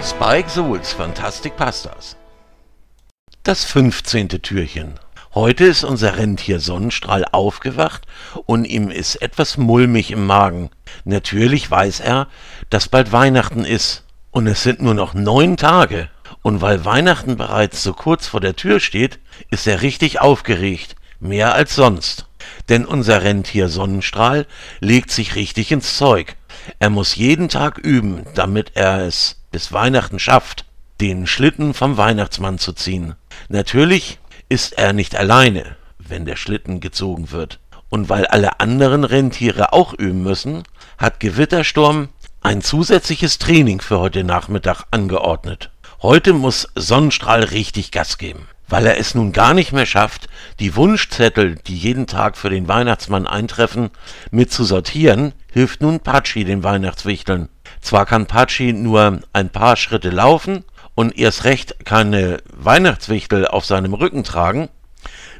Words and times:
Spike 0.00 0.48
Souls 0.48 0.92
Fantastic 0.92 1.56
Pastas. 1.56 2.16
Das 3.42 3.64
15. 3.64 4.28
Türchen. 4.28 4.94
Heute 5.34 5.64
ist 5.64 5.82
unser 5.82 6.16
Rentier 6.16 6.60
Sonnenstrahl 6.60 7.24
aufgewacht 7.32 8.06
und 8.46 8.64
ihm 8.64 8.90
ist 8.90 9.16
etwas 9.16 9.56
mulmig 9.56 10.12
im 10.12 10.24
Magen. 10.24 10.70
Natürlich 11.04 11.68
weiß 11.68 11.98
er, 12.00 12.28
dass 12.70 12.88
bald 12.88 13.10
Weihnachten 13.10 13.64
ist. 13.64 14.04
Und 14.30 14.46
es 14.46 14.62
sind 14.62 14.80
nur 14.80 14.94
noch 14.94 15.14
neun 15.14 15.56
Tage. 15.56 16.08
Und 16.42 16.60
weil 16.60 16.84
Weihnachten 16.84 17.36
bereits 17.36 17.82
so 17.82 17.92
kurz 17.92 18.28
vor 18.28 18.40
der 18.40 18.54
Tür 18.54 18.78
steht, 18.78 19.18
ist 19.50 19.66
er 19.66 19.82
richtig 19.82 20.20
aufgeregt. 20.20 20.94
Mehr 21.18 21.54
als 21.54 21.74
sonst. 21.74 22.26
Denn 22.68 22.86
unser 22.86 23.24
Rentier 23.24 23.68
Sonnenstrahl 23.68 24.46
legt 24.78 25.10
sich 25.10 25.34
richtig 25.34 25.72
ins 25.72 25.96
Zeug. 25.96 26.36
Er 26.78 26.90
muss 26.90 27.16
jeden 27.16 27.48
Tag 27.48 27.78
üben, 27.78 28.24
damit 28.34 28.72
er 28.74 29.00
es 29.06 29.37
bis 29.50 29.72
Weihnachten 29.72 30.18
schafft, 30.18 30.64
den 31.00 31.26
Schlitten 31.26 31.74
vom 31.74 31.96
Weihnachtsmann 31.96 32.58
zu 32.58 32.72
ziehen. 32.72 33.14
Natürlich 33.48 34.18
ist 34.48 34.72
er 34.78 34.92
nicht 34.92 35.14
alleine, 35.16 35.76
wenn 35.98 36.24
der 36.24 36.36
Schlitten 36.36 36.80
gezogen 36.80 37.30
wird. 37.30 37.60
Und 37.88 38.08
weil 38.08 38.26
alle 38.26 38.60
anderen 38.60 39.04
Rentiere 39.04 39.72
auch 39.72 39.94
üben 39.94 40.22
müssen, 40.22 40.64
hat 40.98 41.20
Gewittersturm 41.20 42.08
ein 42.42 42.62
zusätzliches 42.62 43.38
Training 43.38 43.80
für 43.80 43.98
heute 43.98 44.24
Nachmittag 44.24 44.84
angeordnet. 44.90 45.70
Heute 46.02 46.32
muss 46.32 46.68
Sonnenstrahl 46.74 47.44
richtig 47.44 47.90
Gas 47.90 48.18
geben. 48.18 48.46
Weil 48.68 48.86
er 48.86 48.98
es 48.98 49.14
nun 49.14 49.32
gar 49.32 49.54
nicht 49.54 49.72
mehr 49.72 49.86
schafft, 49.86 50.28
die 50.60 50.76
Wunschzettel, 50.76 51.56
die 51.66 51.76
jeden 51.76 52.06
Tag 52.06 52.36
für 52.36 52.50
den 52.50 52.68
Weihnachtsmann 52.68 53.26
eintreffen, 53.26 53.90
mit 54.30 54.52
zu 54.52 54.62
sortieren, 54.64 55.32
hilft 55.50 55.80
nun 55.80 56.00
Patschi 56.00 56.44
den 56.44 56.62
Weihnachtswichteln. 56.62 57.48
Zwar 57.80 58.06
kann 58.06 58.26
Patschi 58.26 58.72
nur 58.72 59.20
ein 59.32 59.50
paar 59.50 59.76
Schritte 59.76 60.10
laufen 60.10 60.64
und 60.94 61.16
erst 61.16 61.44
recht 61.44 61.84
keine 61.84 62.38
Weihnachtswichtel 62.52 63.46
auf 63.46 63.64
seinem 63.64 63.94
Rücken 63.94 64.24
tragen, 64.24 64.68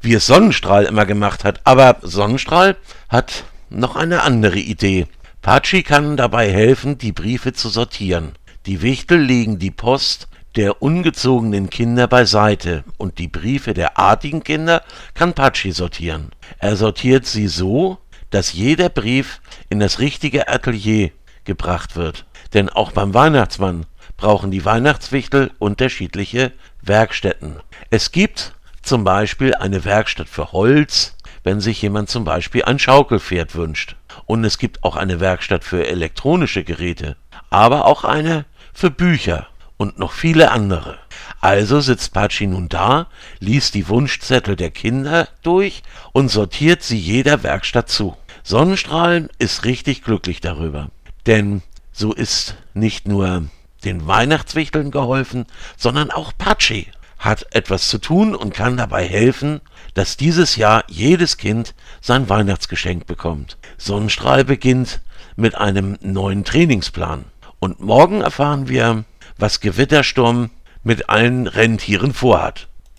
wie 0.00 0.14
es 0.14 0.26
Sonnenstrahl 0.26 0.84
immer 0.84 1.06
gemacht 1.06 1.44
hat, 1.44 1.60
aber 1.64 1.96
Sonnenstrahl 2.02 2.76
hat 3.08 3.44
noch 3.70 3.96
eine 3.96 4.22
andere 4.22 4.58
Idee. 4.58 5.06
Patschi 5.42 5.82
kann 5.82 6.16
dabei 6.16 6.52
helfen, 6.52 6.98
die 6.98 7.12
Briefe 7.12 7.52
zu 7.52 7.68
sortieren. 7.68 8.32
Die 8.66 8.82
Wichtel 8.82 9.20
legen 9.20 9.58
die 9.58 9.70
Post 9.70 10.28
der 10.56 10.82
ungezogenen 10.82 11.70
Kinder 11.70 12.08
beiseite 12.08 12.82
und 12.96 13.18
die 13.18 13.28
Briefe 13.28 13.74
der 13.74 13.98
artigen 13.98 14.42
Kinder 14.42 14.82
kann 15.14 15.34
Patschi 15.34 15.70
sortieren. 15.70 16.30
Er 16.58 16.76
sortiert 16.76 17.26
sie 17.26 17.46
so, 17.46 17.98
dass 18.30 18.52
jeder 18.52 18.88
Brief 18.88 19.40
in 19.68 19.78
das 19.78 19.98
richtige 20.00 20.48
Atelier 20.48 21.10
gebracht 21.46 21.96
wird. 21.96 22.26
Denn 22.52 22.68
auch 22.68 22.92
beim 22.92 23.14
Weihnachtsmann 23.14 23.86
brauchen 24.16 24.50
die 24.50 24.64
Weihnachtswichtel 24.64 25.50
unterschiedliche 25.58 26.52
Werkstätten. 26.82 27.56
Es 27.90 28.12
gibt 28.12 28.54
zum 28.82 29.04
Beispiel 29.04 29.54
eine 29.54 29.84
Werkstatt 29.84 30.28
für 30.28 30.52
Holz, 30.52 31.16
wenn 31.42 31.60
sich 31.60 31.80
jemand 31.82 32.08
zum 32.10 32.24
Beispiel 32.24 32.64
ein 32.64 32.78
Schaukelpferd 32.78 33.54
wünscht. 33.54 33.96
Und 34.26 34.44
es 34.44 34.58
gibt 34.58 34.84
auch 34.84 34.96
eine 34.96 35.20
Werkstatt 35.20 35.64
für 35.64 35.86
elektronische 35.86 36.64
Geräte, 36.64 37.16
aber 37.50 37.86
auch 37.86 38.04
eine 38.04 38.44
für 38.72 38.90
Bücher 38.90 39.46
und 39.76 39.98
noch 39.98 40.12
viele 40.12 40.50
andere. 40.50 40.98
Also 41.40 41.80
sitzt 41.80 42.12
Patschi 42.12 42.46
nun 42.46 42.68
da, 42.68 43.08
liest 43.40 43.74
die 43.74 43.88
Wunschzettel 43.88 44.56
der 44.56 44.70
Kinder 44.70 45.28
durch 45.42 45.82
und 46.12 46.28
sortiert 46.28 46.82
sie 46.82 46.98
jeder 46.98 47.42
Werkstatt 47.42 47.88
zu. 47.88 48.16
Sonnenstrahlen 48.42 49.28
ist 49.38 49.64
richtig 49.64 50.02
glücklich 50.02 50.40
darüber, 50.40 50.88
denn 51.26 51.62
so 51.92 52.12
ist 52.12 52.56
nicht 52.74 53.08
nur 53.08 53.44
den 53.84 54.06
Weihnachtswichteln 54.06 54.90
geholfen, 54.90 55.46
sondern 55.76 56.10
auch 56.10 56.32
Patschi 56.36 56.88
hat 57.18 57.46
etwas 57.54 57.88
zu 57.88 57.98
tun 57.98 58.34
und 58.34 58.52
kann 58.52 58.76
dabei 58.76 59.06
helfen, 59.06 59.60
dass 59.94 60.16
dieses 60.16 60.56
Jahr 60.56 60.84
jedes 60.88 61.38
Kind 61.38 61.74
sein 62.00 62.28
Weihnachtsgeschenk 62.28 63.06
bekommt. 63.06 63.56
Sonnenstrahl 63.78 64.44
beginnt 64.44 65.00
mit 65.36 65.54
einem 65.54 65.96
neuen 66.02 66.44
Trainingsplan. 66.44 67.24
Und 67.58 67.80
morgen 67.80 68.20
erfahren 68.20 68.68
wir, 68.68 69.04
was 69.38 69.60
Gewittersturm 69.60 70.50
mit 70.82 71.08
allen 71.08 71.46
Rentieren 71.46 72.12
vorhat. 72.12 72.68